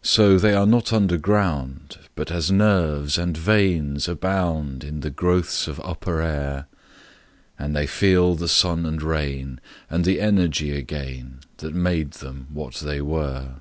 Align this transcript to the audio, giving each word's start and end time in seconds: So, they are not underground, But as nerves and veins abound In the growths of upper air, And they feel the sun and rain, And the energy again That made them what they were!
So, 0.00 0.38
they 0.38 0.54
are 0.54 0.64
not 0.64 0.90
underground, 0.90 1.98
But 2.14 2.30
as 2.30 2.50
nerves 2.50 3.18
and 3.18 3.36
veins 3.36 4.08
abound 4.08 4.82
In 4.82 5.00
the 5.00 5.10
growths 5.10 5.68
of 5.68 5.78
upper 5.84 6.22
air, 6.22 6.66
And 7.58 7.76
they 7.76 7.86
feel 7.86 8.34
the 8.36 8.48
sun 8.48 8.86
and 8.86 9.02
rain, 9.02 9.60
And 9.90 10.06
the 10.06 10.18
energy 10.18 10.70
again 10.74 11.40
That 11.58 11.74
made 11.74 12.12
them 12.12 12.46
what 12.54 12.76
they 12.76 13.02
were! 13.02 13.56